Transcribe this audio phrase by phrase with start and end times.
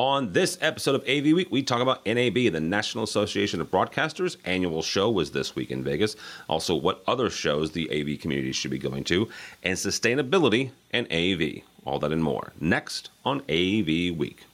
[0.00, 4.38] On this episode of AV Week, we talk about NAB, the National Association of Broadcasters.
[4.46, 6.16] Annual show was this week in Vegas.
[6.48, 9.28] Also, what other shows the AV community should be going to,
[9.62, 11.62] and sustainability and AV.
[11.84, 12.54] All that and more.
[12.58, 14.46] Next on AV Week.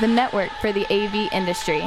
[0.00, 1.82] The network for the AV industry.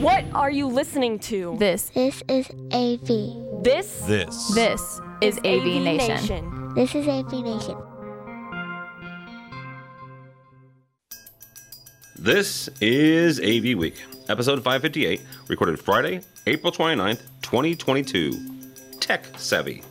[0.00, 1.56] What are you listening to?
[1.58, 3.64] This, This is AV.
[3.64, 4.54] This This.
[4.54, 6.74] this is AV, Nation.
[6.76, 7.76] This is AV Nation.
[12.24, 18.40] This is AV Week, episode 558, recorded Friday, April 29th, 2022.
[18.98, 19.82] Tech Savvy.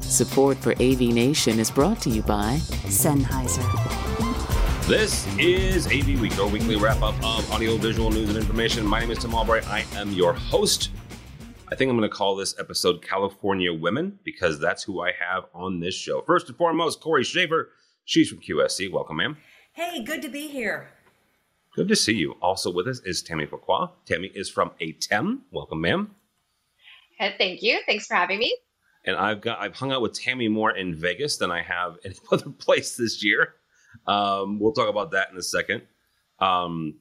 [0.00, 2.56] Support for AV Nation is brought to you by
[2.86, 3.68] Sennheiser.
[4.88, 8.86] This is AV Week, our weekly wrap up of audio, visual news, and information.
[8.86, 9.68] My name is Tim Albright.
[9.68, 10.88] I am your host.
[11.70, 15.44] I think I'm going to call this episode California Women because that's who I have
[15.52, 16.22] on this show.
[16.22, 17.68] First and foremost, Corey Schaefer.
[18.06, 18.90] She's from QSC.
[18.90, 19.36] Welcome, ma'am.
[19.72, 20.88] Hey, good to be here.
[21.74, 22.32] Good to see you.
[22.42, 23.90] Also with us is Tammy Fuqua.
[24.04, 25.40] Tammy is from ATEM.
[25.52, 26.14] Welcome, ma'am.
[27.20, 27.80] Uh, Thank you.
[27.86, 28.56] Thanks for having me.
[29.04, 32.16] And I've got I've hung out with Tammy more in Vegas than I have any
[32.32, 33.54] other place this year.
[34.06, 35.82] Um, we'll talk about that in a second.
[36.40, 36.96] Um,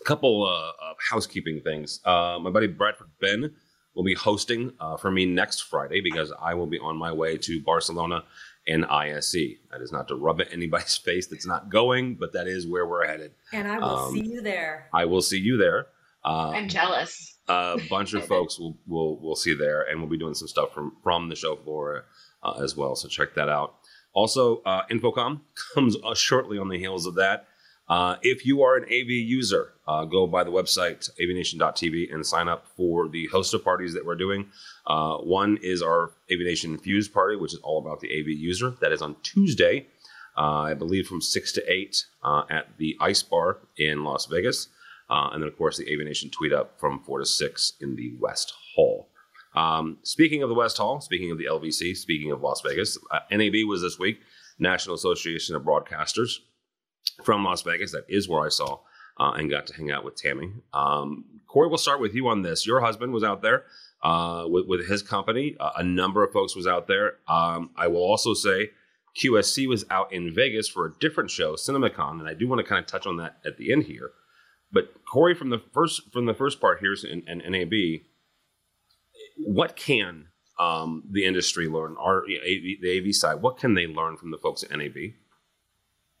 [0.00, 2.00] a couple uh, of housekeeping things.
[2.04, 3.52] Uh, my buddy Bradford Benn
[3.94, 7.36] will be hosting uh, for me next Friday because I will be on my way
[7.38, 8.24] to Barcelona
[8.66, 9.32] and ISE.
[9.70, 12.66] That is not to rub it in anybody's face that's not going, but that is
[12.66, 13.32] where we're headed.
[13.52, 14.88] And I will Um, see you there.
[14.92, 15.86] I will see you there.
[16.24, 17.34] Uh, I'm jealous.
[17.48, 20.72] a bunch of folks will will will see there, and we'll be doing some stuff
[20.74, 22.06] from from the show floor
[22.42, 22.96] uh, as well.
[22.96, 23.76] So check that out.
[24.12, 25.40] Also, uh, InfoComm
[25.74, 27.46] comes uh, shortly on the heels of that.
[27.88, 32.48] Uh, if you are an AV user, uh, go by the website avnation.tv and sign
[32.48, 34.48] up for the host of parties that we're doing.
[34.86, 38.74] Uh, one is our AV Nation Infused party, which is all about the AV user.
[38.80, 39.86] That is on Tuesday,
[40.36, 44.68] uh, I believe, from six to eight uh, at the Ice Bar in Las Vegas.
[45.08, 48.14] And then, of course, the AV Nation Tweet Up from 4 to 6 in the
[48.18, 49.08] West Hall.
[49.54, 52.98] Um, speaking of the West Hall, speaking of the LVCC, speaking of Las Vegas,
[53.30, 54.18] NAB was this week,
[54.58, 56.40] National Association of Broadcasters
[57.24, 57.92] from Las Vegas.
[57.92, 58.80] That is where I saw
[59.18, 60.52] uh, and got to hang out with Tammy.
[60.72, 62.66] Um, Corey, we'll start with you on this.
[62.66, 63.64] Your husband was out there
[64.02, 65.56] uh, with, with his company.
[65.58, 67.14] Uh, a number of folks was out there.
[67.28, 68.70] Um, I will also say
[69.16, 72.64] QSC was out in Vegas for a different show, CinemaCon, and I do want to
[72.64, 74.10] kind of touch on that at the end here.
[74.72, 78.02] But Corey, from the first from the first part here in, in NAB,
[79.38, 80.26] what can
[80.58, 81.96] um, the industry learn?
[81.98, 82.24] AV,
[82.82, 84.96] the AV side, what can they learn from the folks at NAB?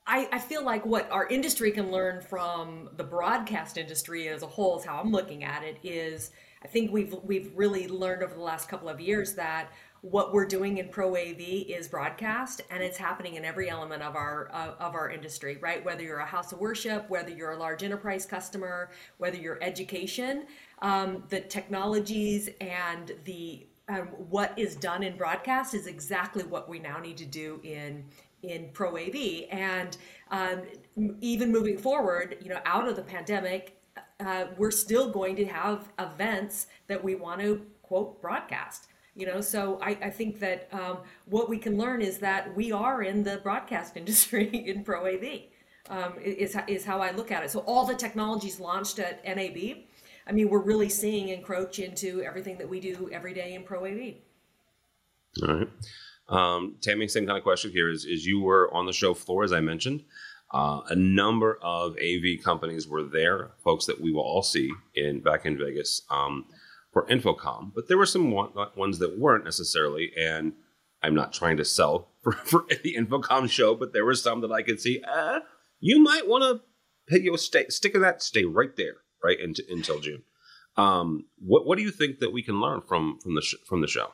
[0.06, 4.46] I, I feel like what our industry can learn from the broadcast industry as a
[4.46, 6.30] whole is how I'm looking at it is
[6.62, 9.72] I think we've we've really learned over the last couple of years that
[10.02, 14.14] what we're doing in pro AV is broadcast and it's happening in every element of
[14.14, 15.84] our uh, of our industry right?
[15.84, 20.46] Whether you're a house of worship whether you're a large enterprise customer whether you're education
[20.82, 26.78] um, the technologies and the um, what is done in broadcast is exactly what we
[26.78, 28.04] now need to do in
[28.42, 29.96] in pro AV and
[30.30, 30.62] um,
[31.20, 33.80] even moving forward you know out of the pandemic
[34.20, 38.88] uh, we're still going to have events that we want to quote broadcast.
[39.14, 42.70] You know so i, I think that um, what we can learn is that we
[42.70, 45.24] are in the broadcast industry in pro av
[45.88, 47.50] um, is, is how i look at it.
[47.50, 49.58] So all the technologies launched at nab
[50.28, 53.86] i mean we're really seeing encroach into everything that we do every day in pro
[53.86, 54.14] av
[55.42, 55.68] All right.
[56.28, 59.44] Um, Tammy, same kind of question here is, is you were on the show floor,
[59.44, 60.04] as I mentioned.
[60.52, 65.20] Uh, a number of AV companies were there, folks that we will all see in
[65.20, 66.46] back in Vegas um,
[66.92, 70.12] for InfoComm, but there were some one, ones that weren't necessarily.
[70.16, 70.52] And
[71.02, 74.52] I'm not trying to sell for, for the InfoComm show, but there were some that
[74.52, 75.02] I could see.
[75.02, 75.40] Uh,
[75.80, 76.62] you might want
[77.10, 80.22] to stay stick in that, stay right there, right into, until June.
[80.76, 83.80] Um, what what do you think that we can learn from from the sh- from
[83.80, 84.12] the show?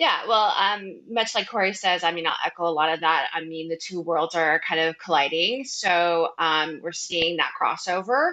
[0.00, 3.30] Yeah, well, um, much like Corey says, I mean, I'll echo a lot of that.
[3.34, 8.32] I mean, the two worlds are kind of colliding, so um, we're seeing that crossover.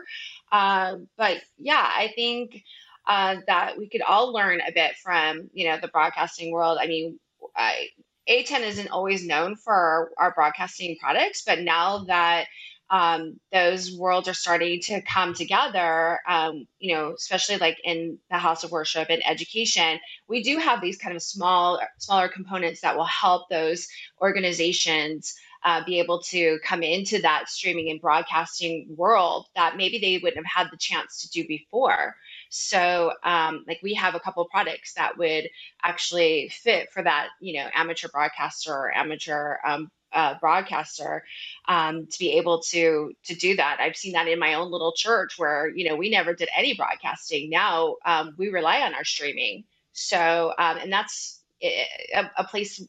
[0.52, 2.64] Uh, but yeah, I think
[3.08, 6.80] uh, that we could all learn a bit from you know the broadcasting world.
[6.82, 7.20] I mean,
[7.56, 7.90] I,
[8.30, 12.48] A10 isn't always known for our, our broadcasting products, but now that
[12.90, 18.38] um, those worlds are starting to come together, um, you know, especially like in the
[18.38, 22.96] house of worship and education, we do have these kind of small, smaller components that
[22.96, 23.88] will help those
[24.22, 30.18] organizations uh, be able to come into that streaming and broadcasting world that maybe they
[30.18, 32.16] wouldn't have had the chance to do before.
[32.50, 35.50] So, um, like we have a couple products that would
[35.84, 41.24] actually fit for that, you know, amateur broadcaster or amateur um, uh, broadcaster
[41.68, 43.78] um, to be able to to do that.
[43.80, 46.74] I've seen that in my own little church where you know we never did any
[46.74, 47.50] broadcasting.
[47.50, 49.64] Now um, we rely on our streaming.
[49.94, 52.84] So um, and that's a, a, place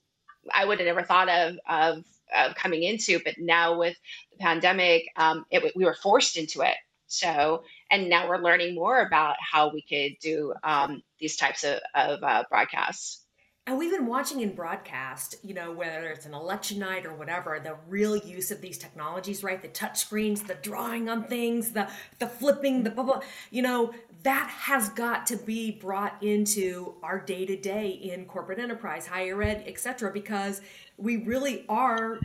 [0.52, 2.04] I would have never thought of, of
[2.34, 3.96] of coming into, but now with
[4.32, 6.76] the pandemic, um, it, we were forced into it.
[7.06, 11.80] So and now we're learning more about how we could do um, these types of,
[11.94, 13.24] of uh, broadcasts.
[13.68, 17.60] And we've been watching in broadcast, you know, whether it's an election night or whatever,
[17.62, 19.60] the real use of these technologies, right?
[19.60, 21.86] The touch screens, the drawing on things, the
[22.18, 23.20] the flipping, the blah blah.
[23.50, 23.92] You know,
[24.22, 29.42] that has got to be brought into our day to day in corporate enterprise, higher
[29.42, 30.14] ed, etc.
[30.14, 30.62] Because
[30.96, 32.20] we really are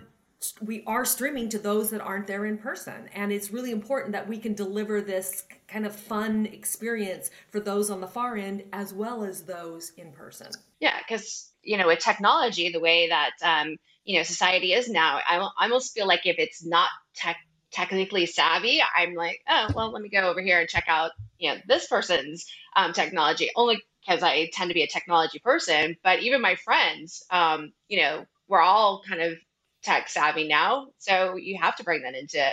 [0.61, 3.09] we are streaming to those that aren't there in person.
[3.13, 7.89] And it's really important that we can deliver this kind of fun experience for those
[7.89, 10.47] on the far end as well as those in person.
[10.79, 15.19] Yeah because you know with technology the way that um, you know society is now
[15.25, 17.37] I, almost feel like if it's not tech
[17.71, 21.49] technically savvy i'm like oh well let me go over here and check out you
[21.49, 22.45] know this person's
[22.75, 25.95] um, technology only because i tend to be a technology person.
[26.03, 29.33] But even my friends um, you know we're all kind of
[29.83, 30.87] tech savvy now.
[30.97, 32.43] So you have to bring that into,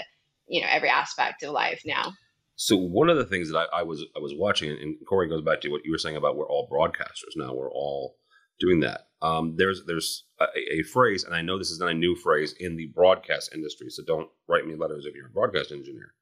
[0.49, 2.13] you know, every aspect of life now.
[2.57, 5.43] So one of the things that I, I was I was watching, and Corey goes
[5.43, 7.55] back to what you were saying about we're all broadcasters now.
[7.55, 8.17] We're all
[8.59, 9.07] doing that.
[9.23, 12.55] Um, there's there's a, a, phrase, and I know this is not a new phrase
[12.61, 16.15] in the broadcast industry, so don't write me letters if you're a broadcast engineer.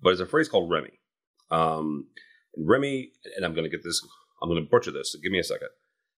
[0.00, 0.92] But it's a phrase called REMI.
[1.50, 2.06] Um,
[2.58, 4.00] REMI, and I'm going to get this.
[4.42, 5.12] I'm going to butcher this.
[5.12, 5.68] So give me a second.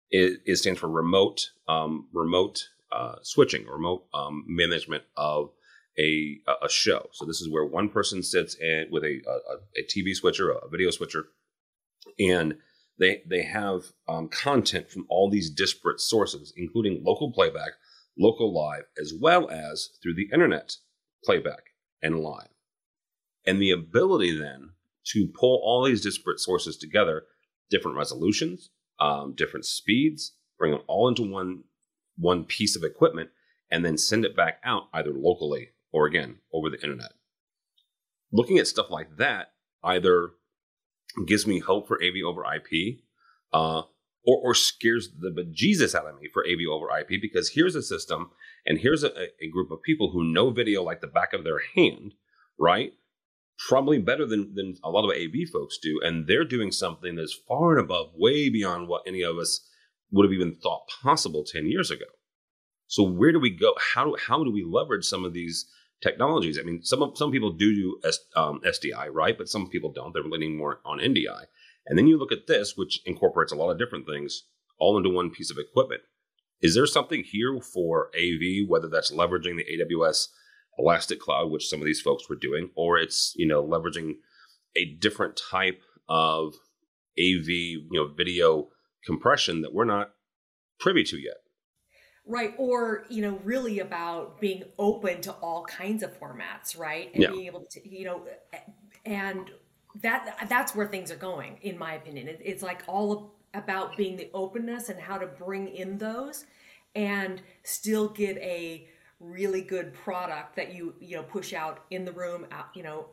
[0.10, 5.52] It, it stands for remote um, remote uh, switching, remote um, management of
[5.98, 7.10] a a show.
[7.14, 10.68] So this is where one person sits in with a a, a TV switcher, a
[10.70, 11.26] video switcher,
[12.20, 12.56] and
[13.00, 17.72] they they have um, content from all these disparate sources, including local playback,
[18.18, 20.76] local live, as well as through the internet
[21.24, 21.72] playback
[22.02, 22.50] and live.
[23.46, 24.72] And the ability then
[25.08, 27.24] to pull all these disparate sources together,
[27.70, 31.64] different resolutions, um, different speeds, bring them all into one
[32.18, 33.30] one piece of equipment
[33.72, 37.12] and then send it back out either locally or again over the internet.
[38.32, 39.54] Looking at stuff like that
[39.84, 40.32] either
[41.28, 43.00] gives me hope for AV over IP
[43.54, 43.84] uh,
[44.26, 47.82] or, or scares the bejesus out of me for AV over IP because here's a
[47.82, 48.32] system
[48.66, 51.62] and here's a, a group of people who know video like the back of their
[51.76, 52.14] hand,
[52.60, 52.94] right?
[53.70, 56.00] Probably better than, than a lot of AV folks do.
[56.04, 59.66] And they're doing something that's far and above, way beyond what any of us
[60.12, 62.06] would have even thought possible 10 years ago.
[62.88, 63.74] So where do we go?
[63.94, 65.66] How do, how do we leverage some of these
[66.02, 66.60] technologies?
[66.60, 69.38] I mean, some some people do do S, um, SDI, right?
[69.38, 70.14] But some people don't.
[70.14, 71.46] They're leaning more on NDI.
[71.88, 74.44] And then you look at this, which incorporates a lot of different things
[74.80, 76.02] all into one piece of equipment.
[76.62, 80.28] Is there something here for AV, whether that's leveraging the AWS
[80.78, 84.16] Elastic Cloud, which some of these folks were doing, or it's you know leveraging
[84.76, 86.54] a different type of
[87.18, 88.70] AV, you know, video
[89.06, 90.12] compression that we're not
[90.80, 91.38] privy to yet.
[92.28, 92.54] Right.
[92.58, 97.14] Or, you know, really about being open to all kinds of formats, right?
[97.14, 97.30] And yeah.
[97.30, 98.24] being able to, you know,
[99.06, 99.52] and
[100.02, 102.28] that that's where things are going, in my opinion.
[102.28, 106.46] It, it's like all about being the openness and how to bring in those
[106.96, 108.88] and still get a
[109.20, 113.06] really good product that you, you know, push out in the room, out, you know,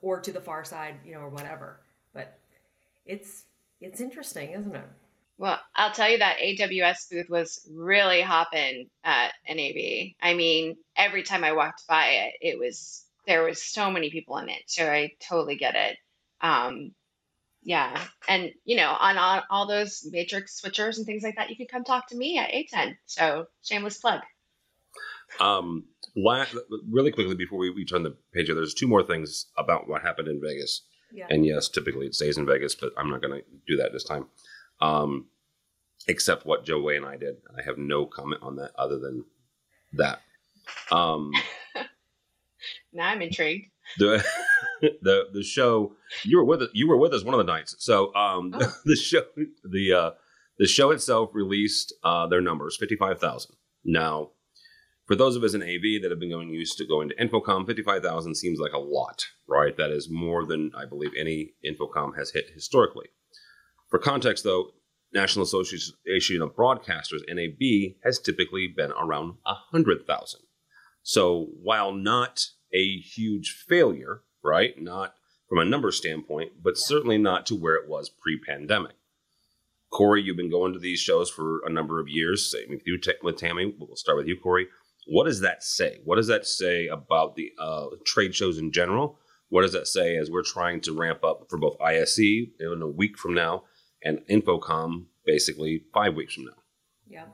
[0.00, 1.80] or to the far side, you know, or whatever.
[2.12, 2.38] But
[3.04, 3.44] it's
[3.80, 4.88] it's interesting, isn't it?
[5.36, 10.14] Well, I'll tell you that AWS booth was really hopping at NAB.
[10.22, 14.36] I mean, every time I walked by it, it was there was so many people
[14.38, 14.62] in it.
[14.66, 15.96] So I totally get it.
[16.40, 16.92] Um,
[17.62, 17.98] yeah,
[18.28, 21.66] and you know, on all, all those matrix switchers and things like that, you can
[21.66, 22.94] come talk to me at A10.
[23.06, 24.20] So shameless plug.
[25.40, 26.54] Um, last,
[26.88, 30.28] really quickly before we, we turn the page, there's two more things about what happened
[30.28, 30.82] in Vegas.
[31.12, 31.26] Yeah.
[31.30, 34.04] And yes, typically it stays in Vegas, but I'm not going to do that this
[34.04, 34.26] time
[34.80, 35.26] um,
[36.06, 37.36] except what Joe Way and I did.
[37.56, 39.24] I have no comment on that other than
[39.94, 40.20] that.
[40.90, 41.32] Um,
[42.92, 43.70] now I'm intrigued.
[43.98, 44.24] The
[44.80, 45.92] the the show
[46.24, 47.76] you were with us, you were with us one of the nights.
[47.78, 48.74] So um, oh.
[48.84, 49.22] the show
[49.64, 50.10] the uh,
[50.58, 53.56] the show itself released uh, their numbers fifty five thousand.
[53.84, 54.30] Now,
[55.06, 57.66] for those of us in AV that have been going used to going to InfoComm,
[57.66, 59.76] fifty five thousand seems like a lot, right?
[59.76, 63.08] That is more than I believe any InfoComm has hit historically.
[63.94, 64.72] For context, though,
[65.12, 70.40] National Association of Broadcasters (NAB) has typically been around hundred thousand.
[71.04, 74.74] So while not a huge failure, right?
[74.82, 75.14] Not
[75.48, 78.96] from a number standpoint, but certainly not to where it was pre-pandemic.
[79.92, 82.50] Corey, you've been going to these shows for a number of years.
[82.50, 83.76] Same with you, with Tammy.
[83.78, 84.66] We'll start with you, Corey.
[85.06, 86.00] What does that say?
[86.02, 89.20] What does that say about the uh, trade shows in general?
[89.50, 92.88] What does that say as we're trying to ramp up for both ISE in a
[92.88, 93.62] week from now
[94.04, 96.52] and InfoComm basically five weeks from now?
[97.08, 97.24] Yeah,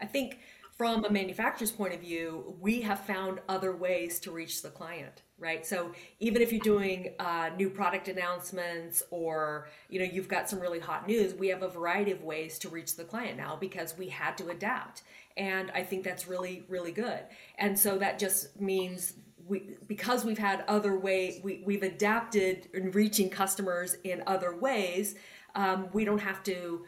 [0.00, 0.38] I think
[0.76, 5.22] from a manufacturer's point of view, we have found other ways to reach the client,
[5.38, 5.64] right?
[5.64, 10.60] So even if you're doing uh, new product announcements or you know you've got some
[10.60, 13.96] really hot news, we have a variety of ways to reach the client now because
[13.96, 15.02] we had to adapt,
[15.38, 17.20] and I think that's really really good.
[17.58, 19.14] And so that just means
[19.46, 25.14] we because we've had other way we, we've adapted in reaching customers in other ways.
[25.56, 26.84] Um, we don't have to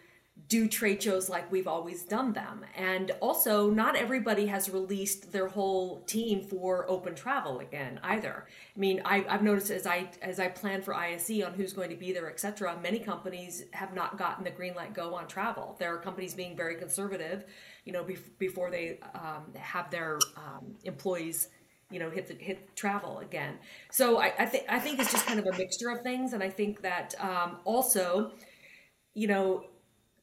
[0.46, 2.64] do trade shows like we've always done them.
[2.76, 8.46] And also, not everybody has released their whole team for open travel again either.
[8.76, 11.90] I mean, I, have noticed as I as I plan for ISE on who's going
[11.90, 12.78] to be there, etc.
[12.80, 15.76] Many companies have not gotten the green light go on travel.
[15.78, 17.44] There are companies being very conservative,
[17.84, 18.06] you know,
[18.38, 21.48] before they um, have their um, employees
[21.90, 23.54] you know hit the, hit travel again
[23.90, 26.42] so I, I think i think it's just kind of a mixture of things and
[26.42, 28.32] i think that um, also
[29.18, 29.64] you know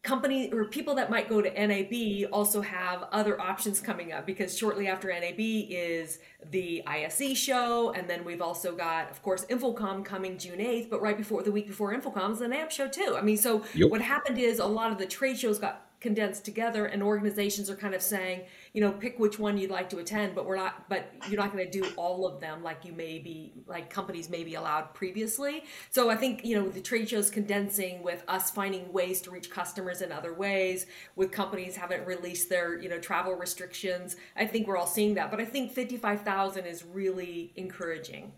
[0.05, 4.57] company or people that might go to NAB also have other options coming up because
[4.57, 6.19] shortly after NAB is
[6.51, 11.01] the ISE show, and then we've also got, of course, InfoComm coming June 8th, but
[11.01, 13.15] right before the week before InfoComm is the NAMM show too.
[13.17, 13.89] I mean, so yep.
[13.89, 17.75] what happened is a lot of the trade shows got condensed together and organizations are
[17.75, 18.41] kind of saying
[18.75, 21.53] you know pick which one you'd like to attend but we're not but you're not
[21.53, 24.93] going to do all of them like you may be like companies may be allowed
[24.93, 25.63] previously.
[25.91, 29.49] So i think you know the trade shows condensing with us finding ways to reach
[29.49, 34.17] customers in other ways with companies haven't released their you know travel restrictions.
[34.35, 38.33] I think we're all seeing that but i think 55000 is really encouraging.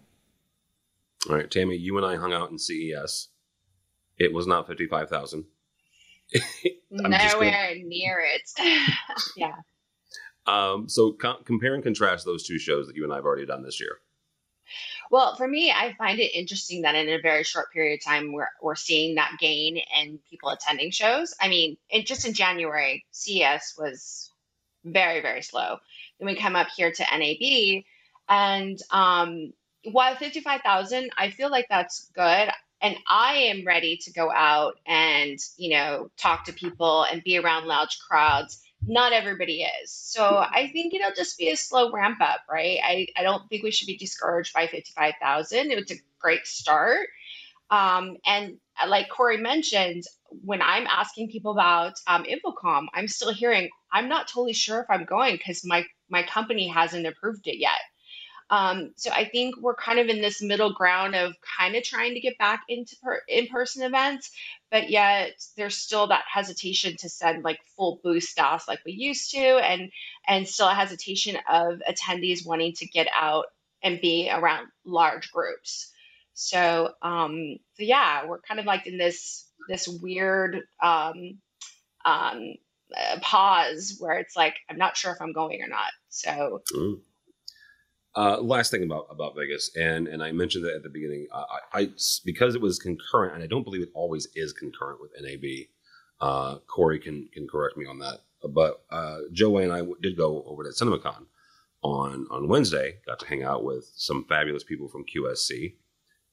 [1.27, 3.29] All right tammy you and i hung out in ces
[4.19, 5.45] it was not 55000
[6.91, 7.83] Nowhere gonna...
[7.83, 8.41] near it.
[9.37, 9.55] yeah.
[10.47, 13.45] Um, so com- compare and contrast those two shows that you and I have already
[13.45, 13.97] done this year.
[15.09, 18.33] Well, for me, I find it interesting that in a very short period of time,
[18.33, 21.33] we're, we're seeing that gain in people attending shows.
[21.39, 24.31] I mean, it, just in January, CES was
[24.83, 25.77] very, very slow.
[26.19, 27.83] Then we come up here to NAB,
[28.27, 32.49] and um, while 55,000, I feel like that's good
[32.81, 37.37] and I am ready to go out and, you know, talk to people and be
[37.37, 38.61] around large crowds.
[38.85, 39.91] Not everybody is.
[39.91, 42.79] So I think it'll just be a slow ramp up, right?
[42.83, 45.71] I, I don't think we should be discouraged by 55,000.
[45.71, 47.07] It was a great start.
[47.69, 53.33] Um, and uh, like Corey mentioned, when I'm asking people about um, InfoComm, I'm still
[53.33, 57.59] hearing, I'm not totally sure if I'm going because my, my company hasn't approved it
[57.59, 57.79] yet.
[58.49, 62.13] Um, so I think we're kind of in this middle ground of kind of trying
[62.13, 64.31] to get back into per- in-person events,
[64.71, 69.31] but yet there's still that hesitation to send like full boost staffs like we used
[69.31, 69.91] to, and
[70.27, 73.47] and still a hesitation of attendees wanting to get out
[73.83, 75.91] and be around large groups.
[76.33, 81.39] So um, so yeah, we're kind of like in this this weird um,
[82.05, 82.53] um,
[82.97, 85.91] uh, pause where it's like I'm not sure if I'm going or not.
[86.07, 86.61] So.
[86.73, 87.01] Mm.
[88.17, 91.27] Uh, last thing about about Vegas, and and I mentioned that at the beginning.
[91.31, 91.89] I, I,
[92.25, 95.67] because it was concurrent, and I don't believe it always is concurrent with NAB.
[96.19, 98.21] Uh, Corey can can correct me on that.
[98.49, 101.25] But uh, Joey and I did go over to CinemaCon
[101.83, 102.97] on on Wednesday.
[103.05, 105.75] Got to hang out with some fabulous people from QSC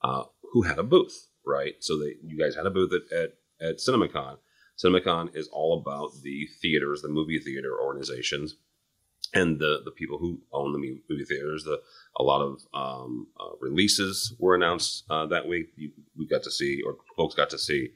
[0.02, 1.28] uh, who had a booth.
[1.46, 4.38] Right, so that you guys had a booth at at, at CinemaCon.
[4.82, 8.56] CinemaCon is all about the theaters, the movie theater organizations
[9.34, 11.64] and the the people who own the movie theaters.
[11.64, 11.80] The
[12.16, 15.66] a lot of um, uh, releases were announced uh, that week.
[15.76, 17.90] You, we got to see, or folks got to see,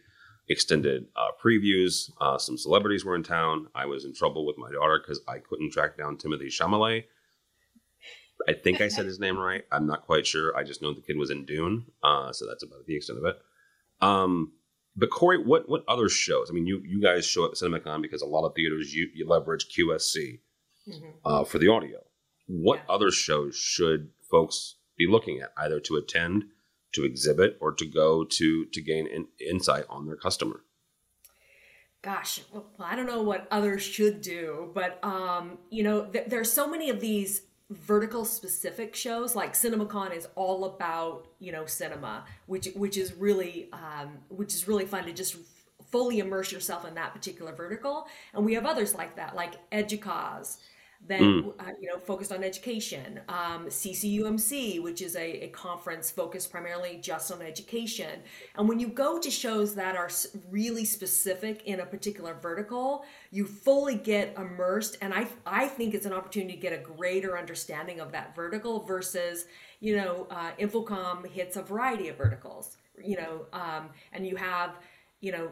[0.49, 2.11] extended uh, previews.
[2.21, 3.69] Uh, some celebrities were in town.
[3.75, 7.05] I was in trouble with my daughter because I couldn't track down Timothée Chalamet.
[8.49, 9.65] I think I said his name right.
[9.73, 10.57] I'm not quite sure.
[10.57, 13.25] I just know the kid was in Dune, uh, so that's about the extent of
[13.25, 13.37] it.
[14.01, 14.53] Um,
[14.97, 16.49] but Corey, what what other shows?
[16.51, 19.09] I mean, you you guys show up at CinemaCon because a lot of theaters you,
[19.15, 20.41] you leverage QSC
[20.89, 21.09] mm-hmm.
[21.25, 21.99] uh, for the audio.
[22.47, 22.95] What yeah.
[22.95, 26.45] other shows should folks be looking at, either to attend,
[26.93, 30.63] to exhibit, or to go to to gain in, insight on their customer?
[32.01, 36.51] Gosh, well, I don't know what others should do, but um, you know, th- there's
[36.51, 42.25] so many of these vertical specific shows like cinemacon is all about you know cinema
[42.47, 45.37] which which is really um, which is really fun to just
[45.91, 50.57] fully immerse yourself in that particular vertical and we have others like that like educause
[51.07, 51.53] then mm.
[51.61, 56.99] uh, you know focused on education um, ccumc which is a, a, conference focused primarily
[57.01, 58.21] just on education
[58.57, 60.11] and when you go to shows that are
[60.51, 66.07] really specific in a particular vertical you fully get immersed and i i think it's
[66.07, 69.47] an opportunity to get a greater understanding of that vertical versus
[69.81, 74.77] you know uh, InfoComm hits a variety of verticals you know um, and you have
[75.21, 75.51] you know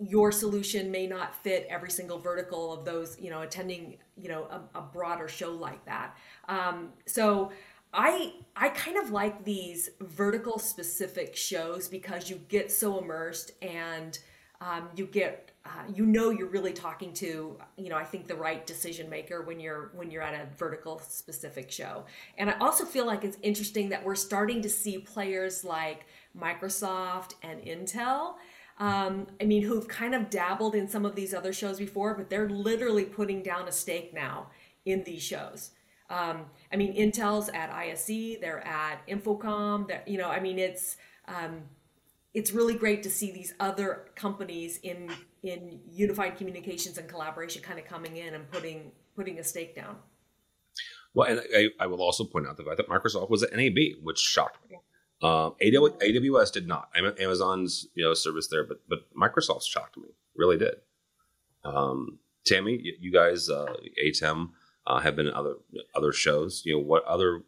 [0.00, 4.44] your solution may not fit every single vertical of those you know attending you know
[4.44, 6.16] a, a broader show like that.
[6.48, 7.50] Um, so
[7.94, 14.18] i i kind of like these vertical specific shows because you get so immersed and
[14.60, 18.34] um, you get uh, you know you're really talking to you know i think the
[18.34, 22.04] right decision maker when you're when you're at a vertical specific show.
[22.36, 26.06] And i also feel like it's interesting that we're starting to see players like
[26.38, 28.34] microsoft and intel
[28.78, 32.30] um, I mean, who've kind of dabbled in some of these other shows before, but
[32.30, 34.48] they're literally putting down a stake now
[34.84, 35.72] in these shows.
[36.10, 39.88] Um, I mean, Intel's at ISE, they're at InfoComm.
[39.88, 41.62] That you know, I mean, it's um,
[42.32, 45.10] it's really great to see these other companies in
[45.42, 49.96] in unified communications and collaboration kind of coming in and putting putting a stake down.
[51.14, 54.02] Well, and I, I will also point out the fact that Microsoft was at NAB,
[54.02, 54.78] which shocked me.
[55.20, 56.90] Um, AWS did not.
[56.96, 60.08] Amazon's you know service there, but but Microsoft shocked me.
[60.36, 60.76] Really did.
[61.64, 64.50] Um, Tammy, you guys, uh, ATEM,
[64.86, 65.56] uh, have been other
[65.94, 66.62] other shows.
[66.64, 67.42] You know what other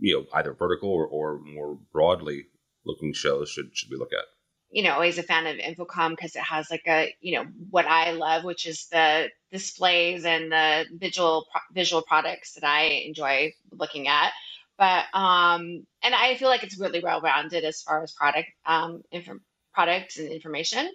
[0.00, 2.46] you know either vertical or, or more broadly
[2.84, 4.24] looking shows should should we look at?
[4.70, 7.86] You know, always a fan of InfoComm because it has like a you know what
[7.86, 14.08] I love, which is the displays and the visual visual products that I enjoy looking
[14.08, 14.32] at
[14.78, 19.02] but um and i feel like it's really well rounded as far as product um
[19.10, 19.30] inf-
[19.72, 20.88] products and information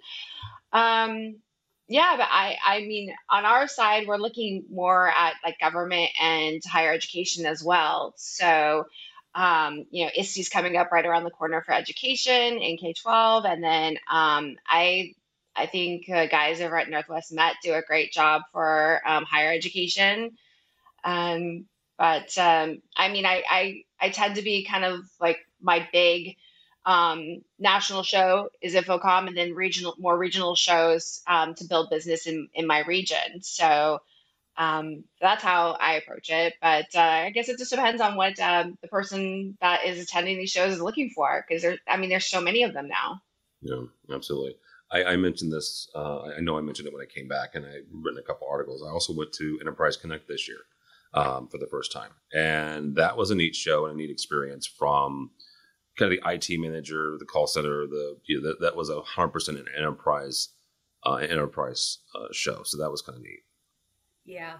[0.72, 1.36] um
[1.88, 6.62] yeah but i i mean on our side we're looking more at like government and
[6.64, 8.84] higher education as well so
[9.34, 13.62] um, you know, ISTE's coming up right around the corner for education in K-12, and
[13.62, 15.14] then um, I
[15.54, 19.52] I think uh, guys over at Northwest Met do a great job for um, higher
[19.52, 20.30] education.
[21.04, 21.66] Um,
[22.00, 26.36] but um, I mean, I, I I tend to be kind of like my big
[26.86, 32.26] um, national show is InfoComm, and then regional more regional shows um, to build business
[32.26, 33.42] in in my region.
[33.42, 34.00] So
[34.56, 36.54] um, that's how I approach it.
[36.62, 40.38] But uh, I guess it just depends on what um, the person that is attending
[40.38, 43.20] these shows is looking for, because there, I mean, there's so many of them now.
[43.60, 44.56] Yeah, absolutely.
[44.90, 45.90] I, I mentioned this.
[45.94, 48.48] Uh, I know I mentioned it when I came back, and I've written a couple
[48.50, 48.82] articles.
[48.82, 50.60] I also went to Enterprise Connect this year
[51.14, 52.10] um, for the first time.
[52.34, 55.30] And that was a neat show and a neat experience from
[55.98, 59.00] kind of the IT manager, the call center, the you know, that, that was a
[59.00, 60.50] hundred percent an enterprise
[61.04, 62.62] uh, enterprise uh, show.
[62.64, 63.40] So that was kind of neat.
[64.24, 64.54] Yeah.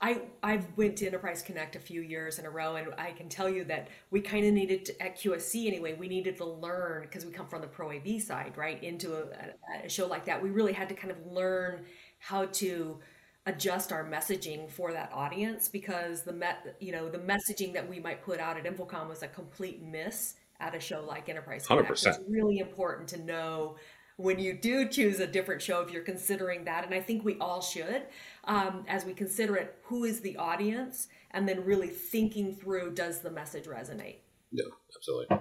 [0.00, 3.28] I I went to Enterprise Connect a few years in a row, and I can
[3.28, 5.94] tell you that we kind of needed to, at QSC anyway.
[5.94, 8.82] We needed to learn because we come from the Pro AV side, right?
[8.82, 11.84] Into a, a show like that, we really had to kind of learn
[12.18, 12.98] how to
[13.46, 17.98] adjust our messaging for that audience because the met you know the messaging that we
[17.98, 21.66] might put out at InfoComm was a complete miss at a show like Enterprise.
[21.66, 22.16] Hundred percent.
[22.16, 23.76] It's really important to know
[24.16, 27.38] when you do choose a different show if you're considering that, and I think we
[27.38, 28.02] all should,
[28.44, 33.20] um, as we consider it, who is the audience, and then really thinking through does
[33.20, 34.18] the message resonate.
[34.52, 35.36] Yeah, absolutely.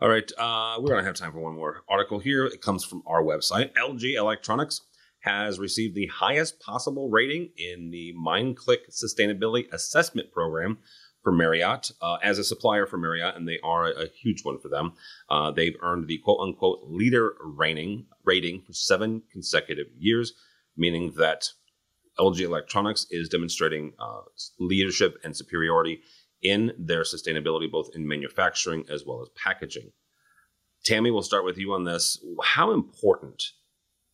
[0.00, 2.46] All right, uh, we're gonna have time for one more article here.
[2.46, 4.80] It comes from our website, LG Electronics
[5.20, 10.78] has received the highest possible rating in the MindClick Sustainability Assessment Program
[11.22, 14.68] for Marriott uh, as a supplier for Marriott, and they are a, huge one for
[14.68, 14.92] them.
[15.28, 20.32] Uh, they've earned the quote unquote leader rating rating for seven consecutive years,
[20.76, 21.48] meaning that
[22.18, 24.20] LG Electronics is demonstrating uh,
[24.58, 26.00] leadership and superiority
[26.42, 29.92] in their sustainability, both in manufacturing as well as packaging.
[30.84, 32.18] Tammy, we'll start with you on this.
[32.42, 33.42] How important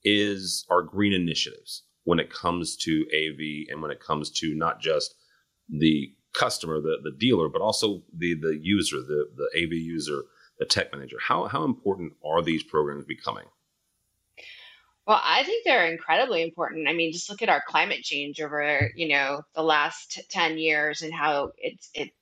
[0.06, 4.80] is our green initiatives when it comes to AV and when it comes to not
[4.80, 5.16] just
[5.68, 10.22] the customer, the, the dealer, but also the, the user, the, the AV user,
[10.60, 11.16] the tech manager.
[11.20, 13.46] How, how important are these programs becoming?
[15.08, 16.88] Well, I think they're incredibly important.
[16.88, 21.02] I mean, just look at our climate change over, you know, the last 10 years
[21.02, 22.12] and how it's it's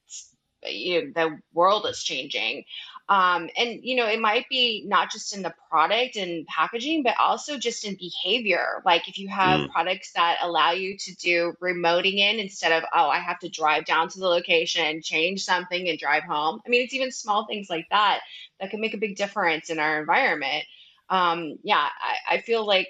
[0.67, 2.65] you know, the world is changing.
[3.09, 7.15] Um, and you know, it might be not just in the product and packaging, but
[7.21, 8.83] also just in behavior.
[8.87, 9.71] Like if you have mm.
[9.71, 13.85] products that allow you to do remoting in instead of, oh, I have to drive
[13.85, 16.61] down to the location, change something, and drive home.
[16.67, 18.21] I mean, it's even small things like that
[18.61, 20.65] that can make a big difference in our environment.
[21.11, 22.89] Um, yeah, I, I feel like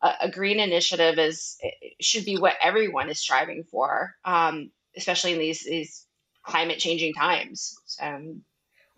[0.00, 1.58] a, a green initiative is
[2.00, 4.14] should be what everyone is striving for.
[4.24, 6.06] Um, especially in these these
[6.42, 7.76] climate changing times.
[7.86, 8.36] So,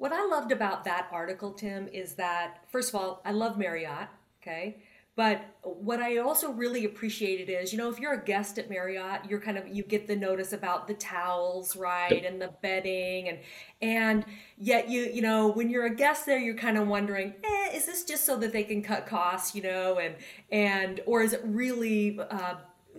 [0.03, 4.09] what I loved about that article, Tim, is that first of all, I love Marriott.
[4.43, 4.83] Okay.
[5.15, 9.27] But what I also really appreciated is, you know, if you're a guest at Marriott,
[9.29, 13.39] you're kind of you get the notice about the towels, right, and the bedding, and
[13.81, 14.25] and
[14.59, 17.87] yet you you know when you're a guest there, you're kind of wondering, eh, is
[17.87, 20.17] this just so that they can cut costs, you know, and
[20.51, 22.55] and or is it really uh,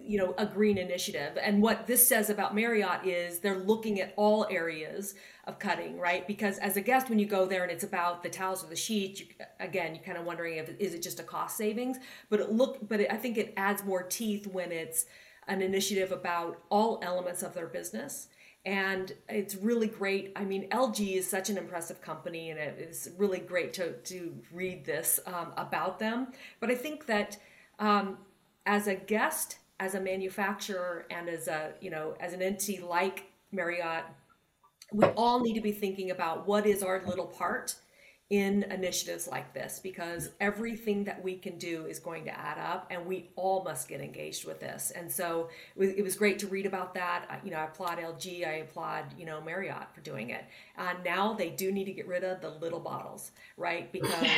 [0.06, 4.13] you know a green initiative and what this says about marriott is they're looking at
[4.18, 6.26] all areas of cutting right?
[6.28, 8.76] Because as a guest when you go there and it's about the towels or the
[8.76, 9.28] sheets you,
[9.60, 11.98] again you're kind of wondering if is it just a cost savings?
[12.30, 15.06] But it look but it, i think it adds more teeth when it's
[15.48, 18.28] an initiative about all elements of their business.
[18.66, 23.10] And it's really great i mean lg is such an impressive company and it is
[23.18, 26.28] really great to to read this um, about them.
[26.62, 27.38] But i think that
[27.80, 28.18] um,
[28.66, 33.26] as a guest as a manufacturer and as a you know as an entity like
[33.54, 34.04] Marriott,
[34.94, 37.76] we all need to be thinking about what is our little part
[38.30, 42.88] in initiatives like this because everything that we can do is going to add up
[42.90, 44.92] and we all must get engaged with this.
[44.96, 47.42] And so it was great to read about that.
[47.44, 50.46] You know i applaud lg i applaud you know marriott for doing it.
[50.78, 53.92] Uh, now they do need to get rid of the little bottles right?
[53.92, 54.30] Because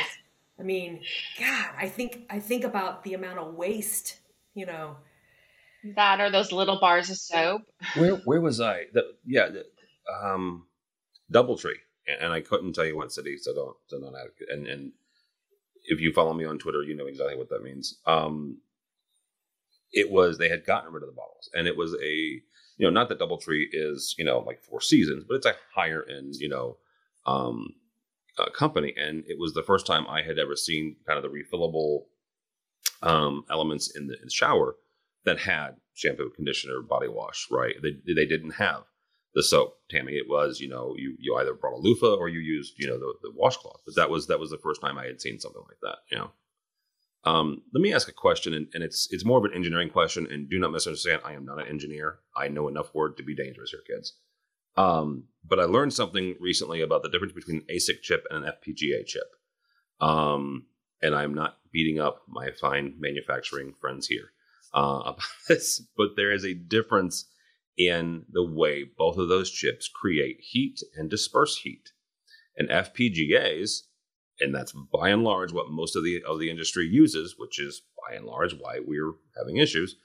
[0.58, 1.00] i mean
[1.38, 4.18] god i think i think about the amount of waste
[4.56, 4.96] you know.
[5.94, 7.62] That or those little bars of soap.
[7.94, 8.86] Where where was I?
[8.92, 9.66] The, yeah, the,
[10.22, 10.66] um,
[11.32, 11.78] DoubleTree,
[12.20, 14.28] and I couldn't tell you what city, so don't so don't add.
[14.50, 14.92] And and
[15.84, 17.98] if you follow me on Twitter, you know exactly what that means.
[18.06, 18.58] Um,
[19.92, 22.42] it was they had gotten rid of the bottles, and it was a you
[22.80, 26.34] know not that DoubleTree is you know like Four Seasons, but it's a higher end
[26.36, 26.76] you know
[27.26, 27.74] um,
[28.38, 31.36] uh, company, and it was the first time I had ever seen kind of the
[31.36, 32.04] refillable
[33.02, 34.76] um, elements in the, in the shower
[35.24, 37.74] that had shampoo, conditioner, body wash, right?
[37.82, 38.84] They, they didn't have
[39.36, 40.14] the soap, Tammy.
[40.14, 42.98] It was, you know, you, you either brought a loofah or you used, you know,
[42.98, 43.82] the, the washcloth.
[43.84, 46.16] But that was that was the first time I had seen something like that, you
[46.16, 46.30] know.
[47.24, 50.26] Um, let me ask a question, and, and, it's it's more of an engineering question.
[50.30, 52.20] And do not misunderstand, I am not an engineer.
[52.34, 54.14] I know enough word to be dangerous here, kids.
[54.76, 58.52] Um, but I learned something recently about the difference between an ASIC chip and an
[58.52, 59.28] FPGA chip.
[60.00, 60.66] Um,
[61.02, 64.32] and I'm not beating up my fine manufacturing friends here
[64.72, 67.26] uh, about this, but there is a difference
[67.76, 71.90] in the way both of those chips create heat and disperse heat.
[72.56, 73.82] And FPGAs,
[74.40, 77.82] and that's by and large what most of the of the industry uses, which is
[78.08, 79.96] by and large why we're having issues,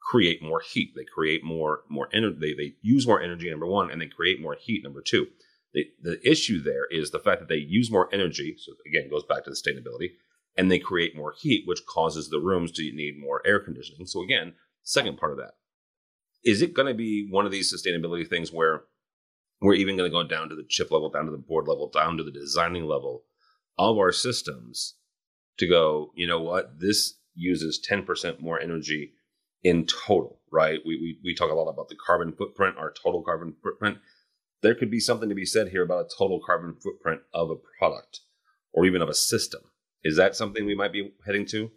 [0.00, 0.92] create more heat.
[0.94, 2.36] They create more more energy.
[2.38, 3.50] They, they use more energy.
[3.50, 4.82] Number one, and they create more heat.
[4.84, 5.26] Number two.
[5.72, 8.54] The, the issue there is the fact that they use more energy.
[8.56, 10.10] So again, goes back to the sustainability
[10.56, 14.06] and they create more heat, which causes the rooms to need more air conditioning.
[14.06, 15.54] So again, second part of that.
[16.44, 18.82] Is it going to be one of these sustainability things where
[19.60, 21.88] we're even going to go down to the chip level, down to the board level,
[21.88, 23.24] down to the designing level
[23.78, 24.94] of our systems
[25.58, 29.12] to go, you know what, this uses 10% more energy
[29.62, 30.80] in total, right?
[30.84, 33.98] We, we, we talk a lot about the carbon footprint, our total carbon footprint.
[34.62, 37.56] There could be something to be said here about a total carbon footprint of a
[37.78, 38.20] product
[38.72, 39.62] or even of a system
[40.04, 41.70] is that something we might be heading to?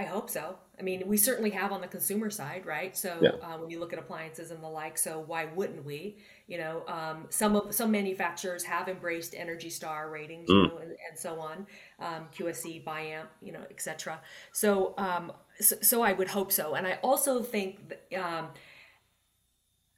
[0.00, 0.56] I hope so.
[0.78, 2.96] I mean, we certainly have on the consumer side, right?
[2.96, 3.32] So yeah.
[3.42, 6.16] uh, when you look at appliances and the like, so why wouldn't we?
[6.46, 10.54] You know, um, some of some manufacturers have embraced Energy Star ratings, mm.
[10.54, 11.66] you know, and, and, so on,
[11.98, 14.22] um, QSC, Biamp, you know, etc.
[14.52, 18.48] So, um, so, so, I would hope so, and I also think that, um,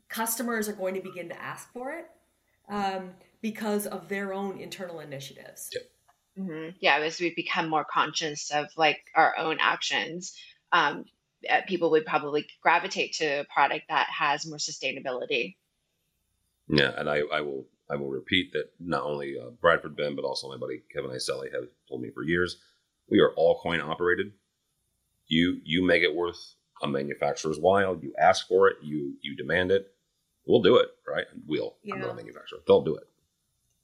[0.09, 2.11] customers are going to begin to ask for it
[2.69, 3.11] um,
[3.41, 5.71] because of their own internal initiatives.
[5.73, 5.92] Yep.
[6.39, 6.71] Mm-hmm.
[6.81, 10.35] Yeah, as we become more conscious of like our own actions,
[10.73, 11.05] um,
[11.49, 15.57] uh, people would probably gravitate to a product that has more sustainability.
[16.69, 20.25] Yeah, and I, I will I will repeat that not only uh, Bradford Benn, but
[20.25, 22.57] also my buddy Kevin Iselli have told me for years,
[23.11, 24.33] we are all coin operated.
[25.27, 27.99] You you make it worth a manufacturer's while.
[28.01, 28.77] You ask for it.
[28.83, 29.93] You you demand it.
[30.47, 31.27] We'll do it, right?
[31.47, 31.77] We'll.
[31.83, 31.95] Yeah.
[31.95, 32.61] I'm not a manufacturer.
[32.67, 33.05] They'll do it.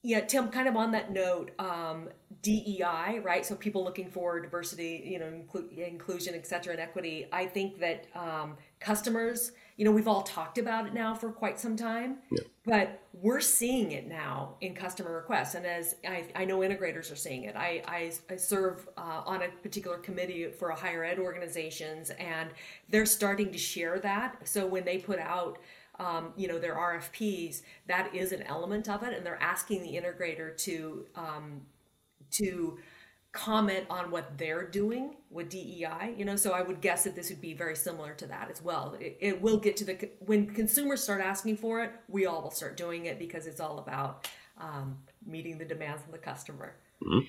[0.09, 2.09] Yeah, Tim, kind of on that note, um,
[2.41, 3.45] DEI, right?
[3.45, 7.27] So people looking for diversity, you know, inclu- inclusion, et cetera, and equity.
[7.31, 11.61] I think that um, customers, you know, we've all talked about it now for quite
[11.61, 12.41] some time, yeah.
[12.65, 15.55] but we're seeing it now in customer requests.
[15.57, 19.43] And as I, I know integrators are seeing it, I, I, I serve uh, on
[19.43, 22.49] a particular committee for a higher ed organizations, and
[22.89, 24.49] they're starting to share that.
[24.49, 25.59] So when they put out
[25.99, 29.95] um, you know, their RFPs, that is an element of it, and they're asking the
[29.95, 31.63] integrator to um,
[32.33, 32.79] to
[33.33, 37.29] comment on what they're doing with DEI, you know, so I would guess that this
[37.29, 38.97] would be very similar to that as well.
[38.99, 42.51] It, it, will get to the, when consumers start asking for it, we all will
[42.51, 46.75] start doing it because it's all about um, meeting the demands of the customer.
[47.03, 47.27] Mm-hmm.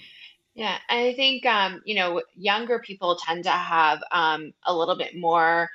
[0.56, 5.16] Yeah, I think, um, you know, younger people tend to have um, a little bit
[5.16, 5.70] more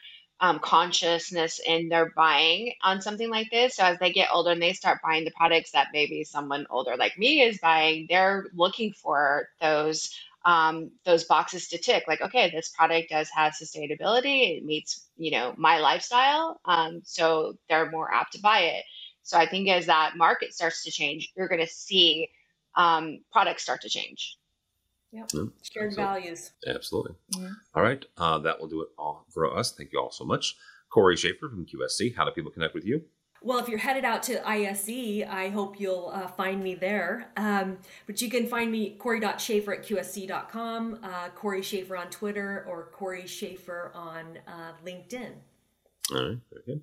[0.45, 3.77] um, consciousness in their buying on something like this.
[3.77, 6.97] So as they get older and they start buying the products that maybe someone older
[6.99, 12.05] like me is buying, they're looking for those um, those boxes to tick.
[12.07, 14.59] Like, okay, this product does have sustainability.
[14.59, 16.61] It meets you know my lifestyle.
[16.67, 18.85] Um, so they're more apt to buy it.
[19.23, 22.29] So I think as that market starts to change, you're going to see
[22.77, 24.37] um, products start to change.
[25.15, 25.31] Yep.
[25.33, 25.95] Yeah, Shared absolutely.
[25.95, 26.51] values.
[26.67, 27.15] Absolutely.
[27.39, 27.49] Yeah.
[27.75, 28.05] All right.
[28.19, 29.73] Uh, that will do it all for us.
[29.73, 30.57] Thank you all so much.
[30.91, 32.17] Corey Schaefer from QSC.
[32.17, 33.03] How do people connect with you?
[33.43, 37.31] Well, if you're headed out to ISE, I hope you'll uh, find me there.
[37.37, 42.89] Um, but you can find me Corey.Schaefer at QSC.com, uh, Corey Schaefer on Twitter, or
[42.93, 45.33] Corey Schaefer on uh, LinkedIn.
[46.13, 46.81] All right, very good.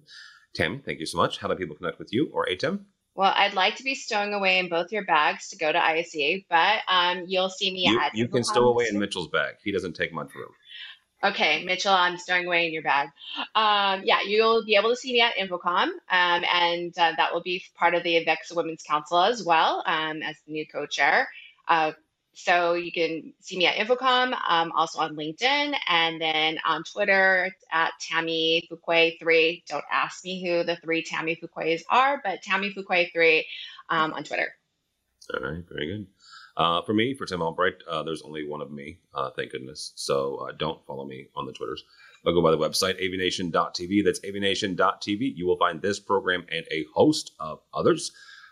[0.53, 1.39] Tammy, thank you so much.
[1.39, 2.81] How do people connect with you or ATEM?
[3.15, 6.43] Well, I'd like to be stowing away in both your bags to go to ISE,
[6.49, 8.15] but um, you'll see me you, at.
[8.15, 9.55] You can stow away in Mitchell's bag.
[9.63, 10.51] He doesn't take much room.
[11.23, 13.09] Okay, Mitchell, I'm stowing away in your bag.
[13.53, 17.43] Um, yeah, you'll be able to see me at InfoComm, um, and uh, that will
[17.43, 21.29] be part of the AVIXA Women's Council as well um, as the new co-chair.
[21.67, 21.91] Uh,
[22.33, 27.51] so you can see me at InfoComm, um, also on LinkedIn, and then on Twitter
[27.71, 29.63] at Tammy Fuqua 3.
[29.67, 33.45] Don't ask me who the three Tammy Fuquas are, but Tammy Fuqua 3
[33.89, 34.53] um, on Twitter.
[35.33, 36.07] All right, very good.
[36.57, 39.93] Uh, for me, for Tim Albright, uh, there's only one of me, uh, thank goodness.
[39.95, 41.83] So uh, don't follow me on the Twitters.
[42.23, 44.03] But go by the website, avnation.tv.
[44.03, 45.33] That's avnation.tv.
[45.35, 48.11] You will find this program and a host of others.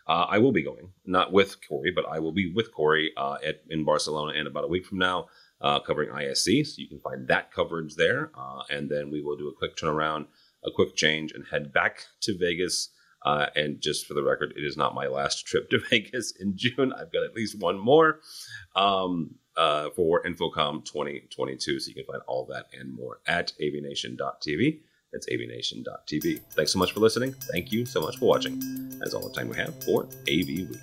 [0.10, 3.38] Uh, I will be going, not with Corey, but I will be with Corey uh,
[3.46, 5.28] at, in Barcelona in about a week from now,
[5.62, 6.44] uh, covering ISE.
[6.44, 8.32] So you can find that coverage there.
[8.36, 10.26] Uh, and then we will do a quick turnaround,
[10.66, 12.90] a quick change, and head back to Vegas.
[13.24, 16.58] Uh, and just for the record, it is not my last trip to Vegas in
[16.58, 16.92] June.
[16.92, 18.20] I've got at least one more
[18.76, 21.80] um, uh, for InfoComm 2022.
[21.80, 24.80] So you can find all that and more at avnation.tv.
[25.12, 26.42] That's avnation.tv.
[26.52, 27.34] Thanks so much for listening.
[27.52, 28.60] Thank you so much for watching.
[29.00, 30.80] That's all the time we have for AV Week.